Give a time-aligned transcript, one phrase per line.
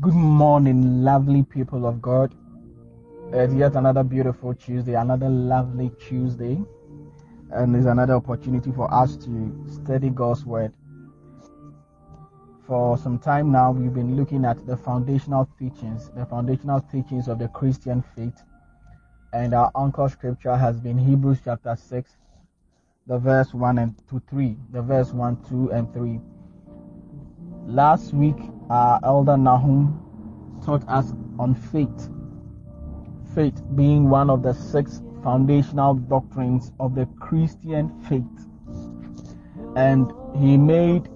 [0.00, 2.34] Good morning, lovely people of God.
[3.34, 6.58] It's yet another beautiful Tuesday, another lovely Tuesday,
[7.50, 10.72] and it's another opportunity for us to study God's Word.
[12.66, 17.38] For some time now, we've been looking at the foundational teachings, the foundational teachings of
[17.38, 18.42] the Christian faith,
[19.34, 22.10] and our anchor scripture has been Hebrews chapter 6,
[23.06, 26.18] the verse 1 and 2, 3, the verse 1, 2, and 3.
[27.66, 28.38] Last week,
[28.70, 30.00] our elder Nahum
[30.64, 32.08] taught us on faith.
[33.34, 38.24] Faith being one of the six foundational doctrines of the Christian faith.
[39.76, 41.08] And he made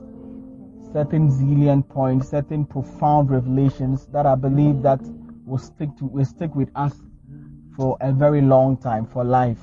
[0.93, 5.01] certain zillion points, certain profound revelations that I believe that
[5.45, 6.95] will stick to will stick with us
[7.77, 9.61] for a very long time, for life.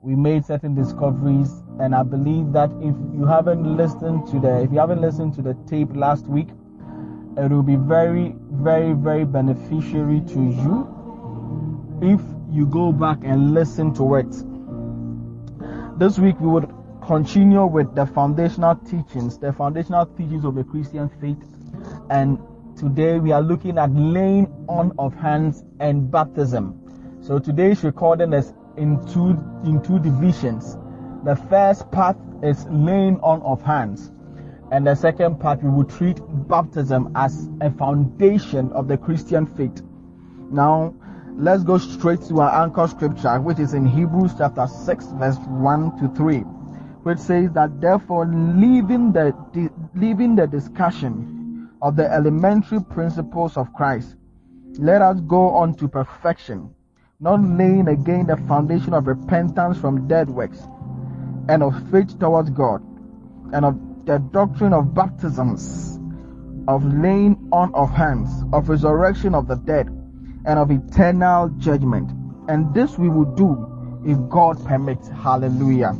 [0.00, 4.72] We made certain discoveries and I believe that if you haven't listened to the if
[4.72, 6.48] you haven't listened to the tape last week,
[7.36, 13.92] it will be very, very, very beneficiary to you if you go back and listen
[13.94, 14.30] to it.
[15.98, 16.72] This week we would
[17.06, 21.42] continue with the foundational teachings, the foundational teachings of the Christian faith,
[22.10, 22.38] and
[22.76, 27.20] today we are looking at laying on of hands and baptism.
[27.22, 30.76] So today's recording is in two in two divisions.
[31.24, 34.10] The first part is laying on of hands.
[34.70, 39.82] And the second part, we will treat baptism as a foundation of the Christian faith.
[40.50, 40.94] Now,
[41.36, 45.98] let's go straight to our anchor scripture, which is in Hebrews chapter 6, verse 1
[46.00, 46.38] to 3,
[47.04, 49.34] which says that therefore, leaving the,
[49.94, 54.16] leaving the discussion of the elementary principles of Christ,
[54.78, 56.74] let us go on to perfection,
[57.20, 60.62] not laying again the foundation of repentance from dead works
[61.48, 62.82] and of faith towards God
[63.52, 65.98] and of the doctrine of baptisms,
[66.68, 69.88] of laying on of hands, of resurrection of the dead,
[70.46, 72.10] and of eternal judgment.
[72.48, 75.08] And this we will do if God permits.
[75.08, 75.96] Hallelujah.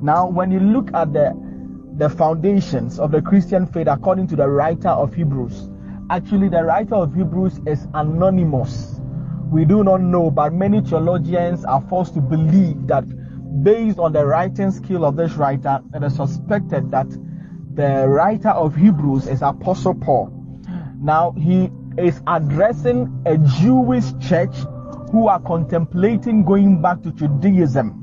[0.00, 1.52] Now, when you look at the
[1.98, 5.68] the foundations of the Christian faith according to the writer of Hebrews,
[6.08, 8.98] actually the writer of Hebrews is anonymous.
[9.50, 13.04] We do not know, but many theologians are forced to believe that
[13.62, 17.06] based on the writing skill of this writer, it is suspected that
[17.74, 20.30] the writer of Hebrews is Apostle Paul.
[21.00, 24.54] Now he is addressing a Jewish church
[25.10, 27.98] who are contemplating going back to Judaism.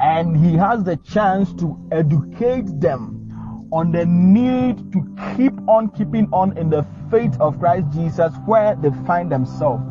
[0.00, 6.28] And he has the chance to educate them on the need to keep on keeping
[6.32, 9.82] on in the faith of Christ Jesus where they find themselves.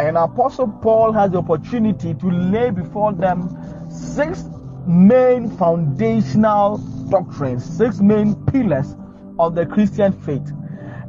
[0.00, 3.56] And Apostle Paul has the opportunity to lay before them
[3.90, 4.44] six
[4.86, 6.78] main foundational
[7.08, 8.96] doctrines, six main pillars
[9.38, 10.50] of the Christian faith.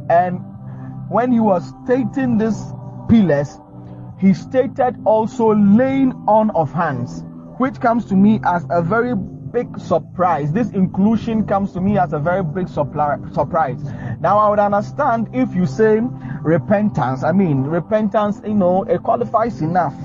[0.10, 0.40] And
[1.10, 2.62] when he was stating these
[3.10, 3.60] pillars,
[4.20, 7.24] he stated also laying on of hands,
[7.58, 10.52] which comes to me as a very big surprise.
[10.52, 13.82] This inclusion comes to me as a very big surprise.
[14.20, 16.00] Now I would understand if you say
[16.42, 17.24] repentance.
[17.24, 19.96] I mean, repentance, you know, it qualifies enough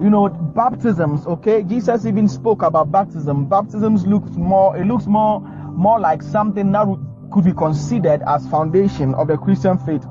[0.00, 1.62] you know baptisms okay?
[1.62, 3.48] Jesus even spoke about baptism.
[3.48, 6.86] Baptisms looks more it looks more more like something that
[7.32, 10.04] could be considered as foundation of the christian faith.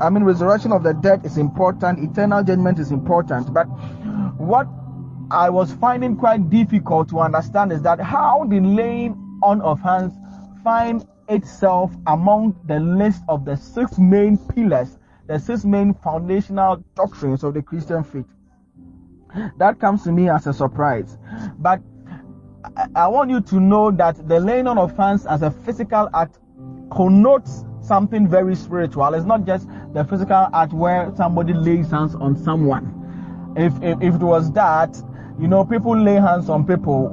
[0.00, 1.98] I mean resurrection of the dead is important.
[1.98, 3.52] Eternal judgment is important.
[3.52, 3.66] But
[4.38, 4.68] what
[5.30, 10.12] i was finding quite difficult to understand is that how the laying on of hands
[10.62, 14.98] find itself among the list of the six main pillars
[15.28, 18.26] the six main foundational doctrines of the christian faith
[19.58, 21.18] that comes to me as a surprise.
[21.58, 21.80] But
[22.94, 26.38] I want you to know that the laying on of hands as a physical act
[26.90, 29.12] connotes something very spiritual.
[29.14, 33.54] It's not just the physical act where somebody lays hands on someone.
[33.56, 34.96] If, if, if it was that,
[35.40, 37.08] you know, people lay hands on people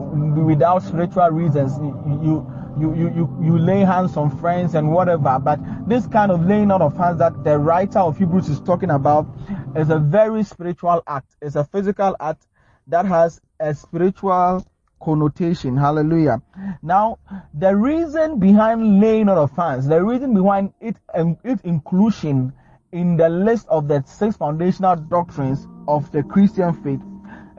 [0.46, 1.78] without spiritual reasons.
[1.80, 2.46] You,
[2.80, 5.40] you, you, you, you lay hands on friends and whatever.
[5.40, 8.92] But this kind of laying on of hands that the writer of Hebrews is talking
[8.92, 9.26] about
[9.76, 11.36] is a very spiritual act.
[11.42, 12.48] It's a physical act
[12.88, 14.66] that has a spiritual
[15.02, 15.78] connotation.
[15.78, 16.42] Hallelujah.
[16.82, 17.20] Now,
[17.54, 22.54] the reason behind laying on of hands, the reason behind it, um, its inclusion
[22.92, 27.02] in the list of the six foundational doctrines of the Christian faith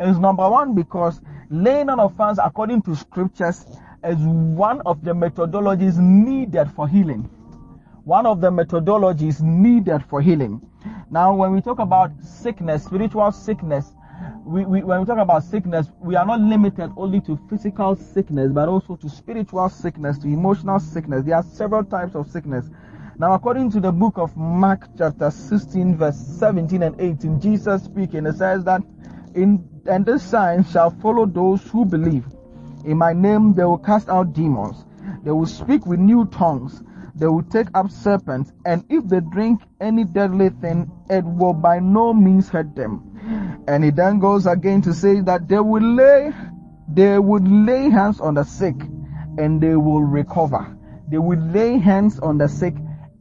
[0.00, 1.20] is number one because
[1.50, 3.64] laying on of hands according to scriptures
[4.04, 7.28] is one of the methodologies needed for healing.
[8.04, 10.60] One of the methodologies needed for healing.
[11.12, 13.92] Now, when we talk about sickness, spiritual sickness,
[14.44, 18.52] we, we, when we talk about sickness, we are not limited only to physical sickness,
[18.52, 21.24] but also to spiritual sickness, to emotional sickness.
[21.24, 22.66] There are several types of sickness.
[23.18, 28.26] Now, according to the book of Mark, chapter 16, verse 17 and 18, Jesus speaking,
[28.26, 28.82] it says that,
[29.34, 32.24] in and this sign shall follow those who believe.
[32.84, 34.84] In my name they will cast out demons.
[35.24, 36.82] They will speak with new tongues.
[37.14, 41.80] They will take up serpents, and if they drink any deadly thing, it will by
[41.80, 43.62] no means hurt them.
[43.66, 46.32] And he then goes again to say that they will lay,
[46.88, 48.76] they would lay hands on the sick,
[49.38, 50.76] and they will recover.
[51.10, 52.74] They will lay hands on the sick,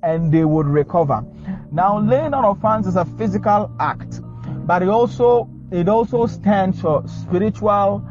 [0.04, 1.24] and they would recover.
[1.72, 4.22] Now, laying on of hands is a physical act,
[4.66, 8.04] but it also it also stands for spiritual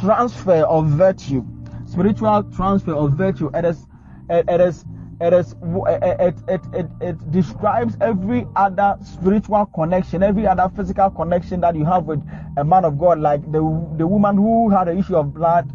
[0.00, 1.44] transfer of virtue.
[1.86, 3.50] Spiritual transfer of virtue.
[3.54, 3.86] It is
[4.28, 4.84] it, it is
[5.20, 11.60] it is it, it, it, it describes every other spiritual connection, every other physical connection
[11.62, 12.22] that you have with
[12.58, 13.60] a man of God, like the
[13.96, 15.70] the woman who had an issue of blood,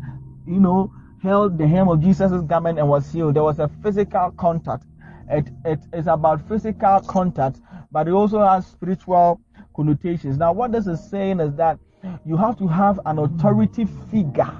[0.46, 0.94] you know,
[1.24, 3.36] held the hem of Jesus' garment and was healed.
[3.36, 4.86] There was a physical contact.
[5.30, 7.60] It, it is about physical contact,
[7.92, 9.42] but it also has spiritual
[9.76, 10.38] connotations.
[10.38, 11.80] Now, what this is saying is that
[12.26, 14.52] you have to have an authority figure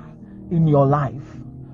[0.50, 1.24] in your life.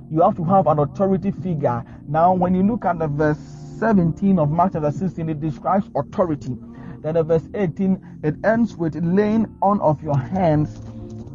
[0.09, 1.83] You have to have an authority figure.
[2.07, 3.39] Now, when you look at the verse
[3.79, 6.57] 17 of Mark chapter 16, it describes authority.
[7.01, 10.79] Then the verse 18, it ends with laying on of your hands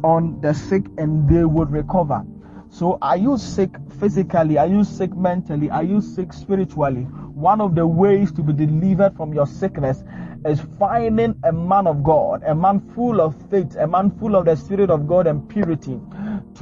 [0.03, 2.25] on the sick and they would recover.
[2.69, 4.57] So are you sick physically?
[4.57, 5.69] Are you sick mentally?
[5.69, 7.03] Are you sick spiritually?
[7.03, 10.03] One of the ways to be delivered from your sickness
[10.45, 14.45] is finding a man of God, a man full of faith, a man full of
[14.45, 15.99] the Spirit of God and purity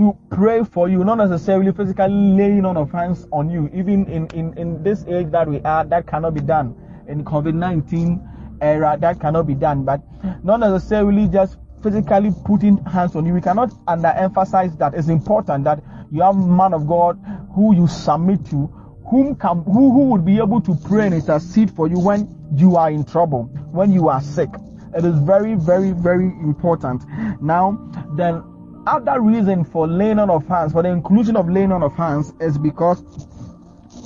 [0.02, 3.70] to pray for you, not necessarily physically laying on of hands on you.
[3.72, 6.76] Even in, in, in this age that we are, that cannot be done.
[7.08, 9.86] In COVID 19 era, that cannot be done.
[9.86, 10.02] But
[10.44, 13.34] not necessarily just physically putting hands on you.
[13.36, 14.96] We cannot underemphasize that.
[14.96, 17.20] It's important that you have man of God
[17.54, 18.66] who you submit to,
[19.08, 22.76] whom can, who, who would be able to pray and intercede for you when you
[22.76, 24.50] are in trouble, when you are sick.
[24.96, 27.04] It is very, very, very important.
[27.40, 27.78] Now,
[28.18, 28.44] then
[28.88, 32.34] other reason for laying on of hands, for the inclusion of laying on of hands,
[32.40, 33.04] is because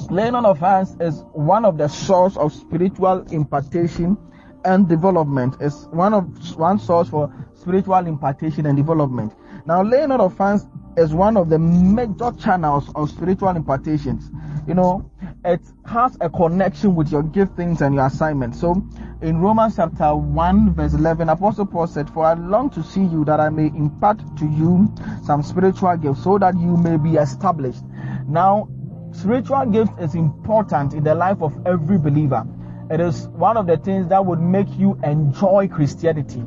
[0.10, 4.18] laying on of hands is one of the source of spiritual impartation
[4.66, 5.56] and development.
[5.62, 9.34] Is one of one source for spiritual impartation and development.
[9.66, 10.68] Now, laying on of hands
[10.98, 14.30] is one of the major channels of spiritual impartations.
[14.68, 15.10] You know,
[15.46, 18.56] it has a connection with your giftings and your assignment.
[18.56, 18.84] So,
[19.22, 23.24] in Romans chapter 1, verse 11, Apostle Paul said, For I long to see you
[23.26, 24.94] that I may impart to you
[25.24, 27.84] some spiritual gifts so that you may be established.
[28.28, 28.68] Now,
[29.12, 32.46] spiritual gifts is important in the life of every believer.
[32.90, 36.44] It is one of the things that would make you enjoy Christianity.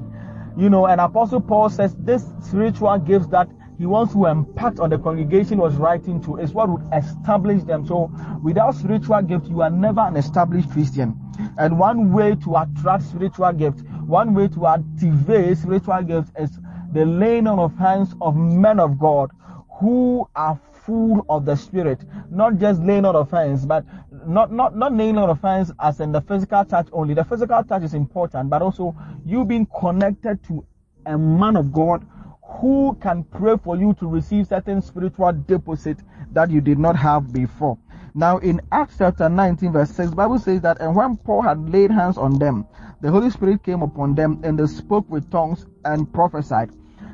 [0.57, 3.49] You know, and Apostle Paul says this spiritual gifts that
[3.79, 7.87] he wants to impact on the congregation was writing to is what would establish them.
[7.87, 8.11] So
[8.43, 11.17] without spiritual gift, you are never an established Christian.
[11.59, 16.59] And one way to attract spiritual gift, one way to activate spiritual gifts is
[16.93, 19.31] the laying on of hands of men of God
[19.79, 22.01] who are full of the spirit.
[22.31, 23.85] Not just laying on of hands, but
[24.27, 27.15] not not not laying on of hands as in the physical touch only.
[27.15, 30.65] The physical touch is important, but also you being connected to
[31.07, 32.05] a man of God
[32.49, 35.99] who can pray for you to receive certain spiritual deposit
[36.33, 37.79] that you did not have before.
[38.15, 41.91] Now in Acts chapter 19 verse 6, Bible says that, and when Paul had laid
[41.91, 42.67] hands on them,
[43.01, 46.71] the Holy Spirit came upon them and they spoke with tongues and prophesied.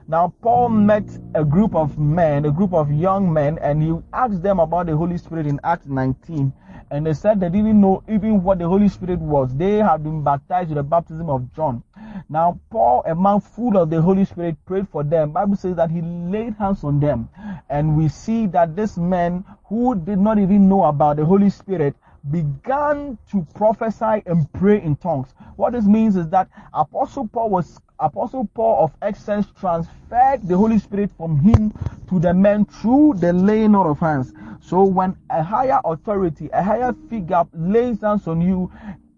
[0.06, 1.04] Now Paul met
[1.34, 4.96] a group of men, a group of young men, and he asked them about the
[4.96, 6.52] Holy Spirit in Acts 19.
[6.94, 9.52] And they said they didn't know even what the Holy Spirit was.
[9.52, 11.82] They had been baptized with the baptism of John.
[12.28, 15.32] Now, Paul, a man full of the Holy Spirit, prayed for them.
[15.32, 17.28] Bible says that he laid hands on them.
[17.68, 21.96] And we see that this man who did not even know about the Holy Spirit
[22.30, 25.34] began to prophesy and pray in tongues.
[25.56, 30.78] What this means is that Apostle Paul was Apostle Paul of Excellence transferred the Holy
[30.78, 31.72] Spirit from him
[32.08, 34.32] to the men through the laying on of hands.
[34.66, 38.72] So when a higher authority, a higher figure lays hands on you,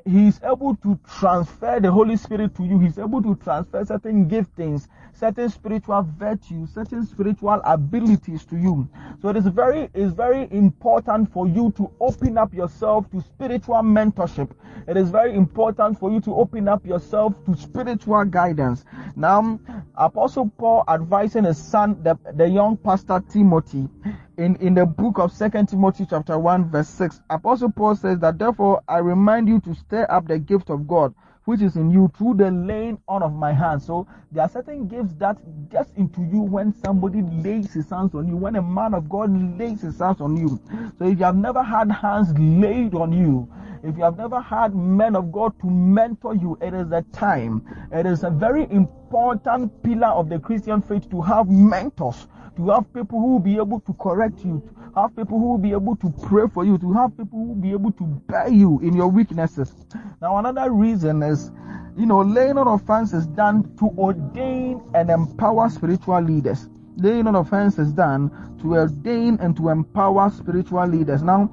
[0.05, 2.81] he is able to transfer the Holy Spirit to you.
[2.81, 8.88] He's able to transfer certain giftings, certain spiritual virtues, certain spiritual abilities to you.
[9.23, 13.83] So it is very, it's very important for you to open up yourself to spiritual
[13.83, 14.50] mentorship.
[14.88, 18.85] It is very important for you to open up yourself to spiritual guidance.
[19.15, 19.59] Now,
[19.97, 23.88] Apostle Paul advising his son, the, the young pastor Timothy,
[24.37, 28.38] in, in the book of Second Timothy chapter 1 verse 6, Apostle Paul says that
[28.38, 31.15] therefore I remind you to stir up the gift of God
[31.47, 33.87] which is in you through the laying on of my hands.
[33.87, 35.38] So there are certain gifts that
[35.71, 39.31] gets into you when somebody lays his hands on you, when a man of God
[39.59, 40.61] lays his hands on you.
[40.99, 43.49] So if you have never had hands laid on you,
[43.83, 47.62] If you have never had men of God to mentor you, it is a time.
[47.93, 52.26] It is a very important pillar of the Christian faith to have mentors,
[52.57, 54.63] to have people who will be able to correct you,
[54.95, 57.45] to have people who will be able to pray for you, to have people who
[57.49, 59.75] will be able to bear you in your weaknesses.
[60.23, 61.51] Now, another reason is,
[61.97, 66.69] you know, laying on of hands is done to ordain and empower spiritual leaders.
[66.97, 68.31] Laying on of hands is done
[68.63, 71.23] to ordain and to empower spiritual leaders.
[71.23, 71.51] Now,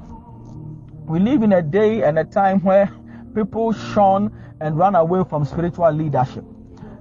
[1.08, 2.90] we live in a day and a time where
[3.36, 4.32] people shun
[4.62, 6.46] and run away from spiritual leadership.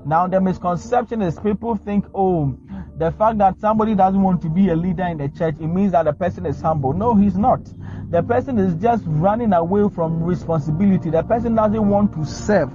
[0.05, 2.59] Now, the misconception is people think, oh,
[3.03, 5.91] the fact that somebody doesn't want to be a leader in the church, it means
[5.91, 6.93] that the person is humble.
[6.93, 7.61] No, he's not.
[8.13, 11.11] The person is just running away from responsibility.
[11.11, 12.71] The person doesn't want to serve.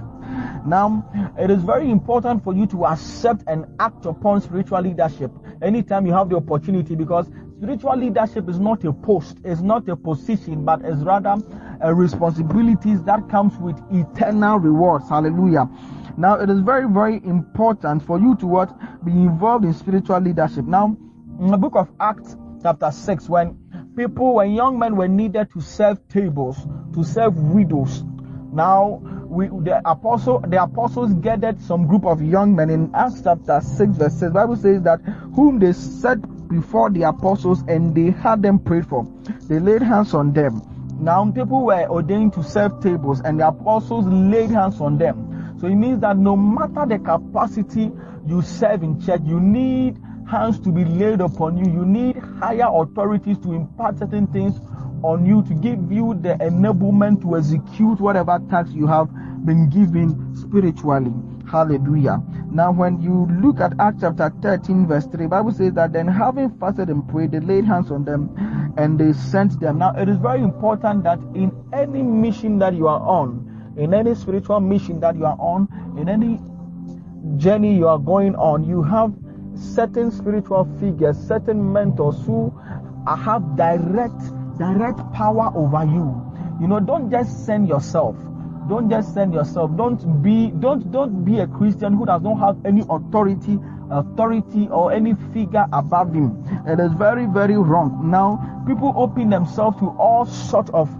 [0.66, 5.30] Now, it is very important for you to accept and act upon spiritual leadership
[5.62, 9.96] anytime you have the opportunity because spiritual leadership is not a post, it's not a
[9.96, 11.36] position, but it's rather
[11.80, 15.08] a responsibilities that comes with eternal rewards.
[15.08, 15.70] Hallelujah.
[16.18, 18.76] Now, it is very, very important for you to what
[19.08, 20.64] be involved in spiritual leadership.
[20.64, 20.96] Now,
[21.40, 23.56] in the book of Acts, chapter 6, when
[23.96, 26.56] people, when young men were needed to serve tables,
[26.94, 28.04] to serve widows,
[28.52, 33.60] now we the apostle the apostles gathered some group of young men in Acts chapter
[33.60, 34.32] 6 verse 6.
[34.32, 35.00] Bible says that
[35.34, 39.06] whom they set before the apostles and they had them prayed for.
[39.42, 40.62] They laid hands on them.
[40.98, 45.56] Now people were ordained to serve tables and the apostles laid hands on them.
[45.60, 47.92] So it means that no matter the capacity
[48.28, 49.98] you serve in church, you need
[50.30, 51.70] hands to be laid upon you.
[51.72, 54.60] You need higher authorities to impart certain things
[55.02, 59.08] on you to give you the enablement to execute whatever task you have
[59.46, 61.12] been given spiritually.
[61.50, 62.22] Hallelujah.
[62.50, 66.50] Now, when you look at Acts chapter 13, verse 3, Bible says that then having
[66.58, 69.78] fasted and prayed, they laid hands on them and they sent them.
[69.78, 74.14] Now, it is very important that in any mission that you are on, in any
[74.14, 75.68] spiritual mission that you are on,
[75.98, 76.38] in any
[77.36, 79.12] journey you are going on, you have
[79.54, 82.52] certain spiritual figures, certain mentors who
[83.06, 84.20] have direct,
[84.58, 86.24] direct power over you.
[86.60, 88.16] You know, don't just send yourself
[88.68, 89.74] don't just send yourself.
[89.76, 93.58] Don't be don't don't be a Christian who does not have any authority
[93.90, 96.44] authority or any figure above him.
[96.66, 98.10] It is very, very wrong.
[98.10, 100.90] Now, people open themselves to all sort of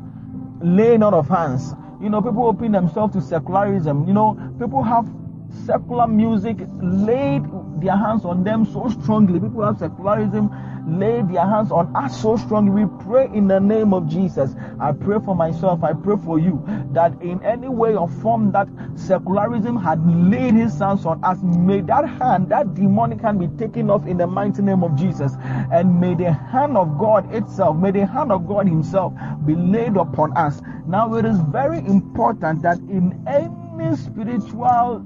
[0.63, 1.75] laying out of hands.
[2.01, 4.07] You know, people open themselves to secularism.
[4.07, 5.07] You know, people have
[5.51, 7.45] secular music laid
[7.81, 9.41] their hands on them so strongly.
[9.41, 10.51] People have secularism
[10.89, 12.85] laid their hands on us so strongly.
[12.85, 14.55] We pray in the name of Jesus.
[14.81, 15.85] I pray for myself.
[15.85, 16.63] I pray for you
[16.93, 21.81] that in any way or form that secularism had laid his hands on us, may
[21.83, 25.33] that hand, that demonic hand be taken off in the mighty name of Jesus.
[25.73, 29.13] And may the hand of God itself, may the hand of God himself
[29.45, 30.63] be laid upon us.
[30.87, 35.05] Now it is very important that in any spiritual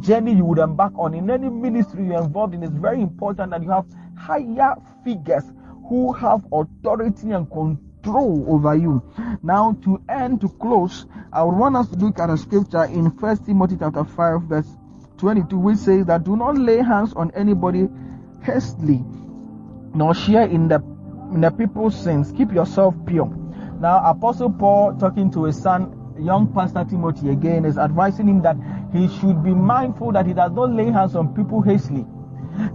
[0.00, 3.62] journey you would embark on, in any ministry you're involved in, it's very important that
[3.62, 3.86] you have
[4.16, 4.74] higher
[5.04, 5.44] figures
[5.88, 9.02] who have authority and control over you.
[9.42, 13.10] Now, to end, to close, I would want us to look at a scripture in
[13.18, 14.68] First Timothy chapter 5, verse
[15.18, 17.88] 22, which says that do not lay hands on anybody
[18.42, 19.02] hastily,
[19.94, 20.82] nor share in the
[21.32, 22.32] in the people's sins.
[22.36, 23.26] Keep yourself pure.
[23.80, 28.56] Now, Apostle Paul talking to his son, young Pastor Timothy again, is advising him that
[28.94, 32.06] he should be mindful that he does not lay hands on people hastily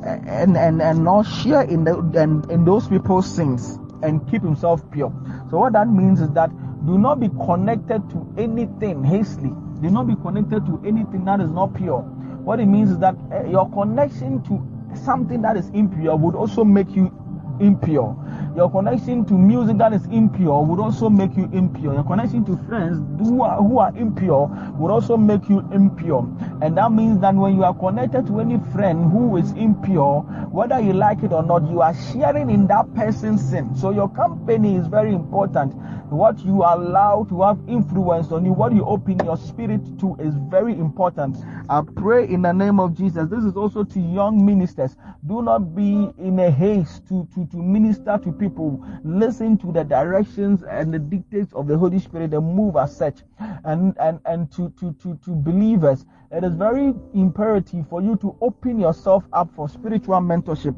[0.03, 4.81] and and and not share in the and in those people's sins and keep himself
[4.91, 5.11] pure.
[5.49, 6.49] So what that means is that
[6.85, 9.51] do not be connected to anything hastily.
[9.81, 12.01] Do not be connected to anything that is not pure.
[12.43, 16.63] What it means is that uh, your connection to something that is impure would also
[16.63, 17.11] make you
[17.59, 18.15] impure.
[18.55, 21.93] Your connection to music that is impure would also make you impure.
[21.93, 26.27] Your connection to friends who are, who are impure would also make you impure.
[26.61, 30.79] And that means that when you are connected to any friend who is impure, whether
[30.79, 33.75] you like it or not, you are sharing in that person's sin.
[33.75, 35.73] So your company is very important.
[36.09, 40.33] What you allow to have influence on you, what you open your spirit to is
[40.49, 41.37] very important.
[41.69, 43.29] I pray in the name of Jesus.
[43.29, 44.95] This is also to young ministers.
[45.27, 48.83] Do not be in a haste to, to, to minister to people.
[49.03, 53.19] Listen to the directions and the dictates of the Holy Spirit and move as such.
[53.63, 58.35] And, and, and to, to, to, to believers, it is very imperative for you to
[58.41, 60.75] open yourself up for spiritual mentorship.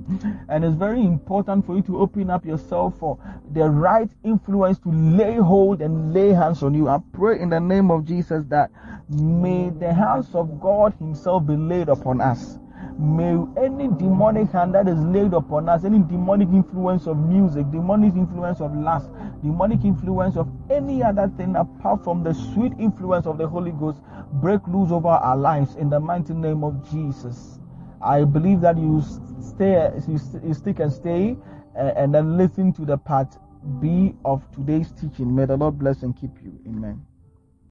[0.48, 3.18] And it's very important for you to open up yourself for
[3.52, 4.90] the right influence to
[5.22, 6.90] lay hold and lay hands on you.
[6.90, 8.72] I pray in the name of Jesus that
[9.10, 12.58] may the hands of God Himself be laid upon us.
[12.98, 18.16] May any demonic hand that is laid upon us, any demonic influence of music, demonic
[18.16, 19.10] influence of lust,
[19.44, 24.00] demonic influence of any other thing apart from the sweet influence of the Holy Ghost,
[24.34, 27.60] break loose over our lives in the mighty name of Jesus.
[28.02, 29.04] I believe that you
[29.40, 31.38] stay, you stick and stay,
[31.78, 33.38] uh, and then listen to the part
[33.82, 35.36] B of today's teaching.
[35.36, 36.54] May the Lord bless and keep you.
[36.68, 37.06] Amen.